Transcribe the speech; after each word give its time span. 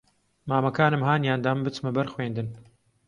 مامەکانم 0.51 1.05
ھانیان 1.07 1.39
دام 1.45 1.59
بچمە 1.65 1.91
بەر 1.95 2.07
خوێندن 2.13 2.47